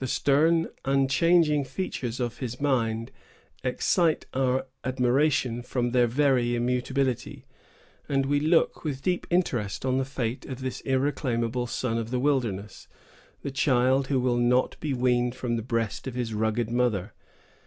The 0.00 0.06
stern, 0.06 0.68
unchanging 0.84 1.64
features 1.64 2.20
of 2.20 2.40
his 2.40 2.60
mind 2.60 3.10
excite 3.64 4.26
our 4.34 4.66
admiration 4.84 5.62
from 5.62 5.92
their 5.92 6.06
very 6.06 6.54
immutability; 6.54 7.46
and 8.06 8.26
we 8.26 8.38
look 8.38 8.84
with 8.84 9.00
deep 9.00 9.26
interest 9.30 9.86
on 9.86 9.96
the 9.96 10.04
fate 10.04 10.44
of 10.44 10.60
this 10.60 10.82
irreclaimable 10.82 11.66
son 11.66 11.96
of 11.96 12.10
the 12.10 12.20
wilderness, 12.20 12.86
the 13.40 13.50
child 13.50 14.08
who 14.08 14.20
will 14.20 14.36
not 14.36 14.78
be 14.78 14.92
weaned 14.92 15.34
from 15.34 15.56
the 15.56 15.62
breast 15.62 16.06
of 16.06 16.12
his 16.16 16.34
rugged 16.34 16.68
mother. 16.70 17.14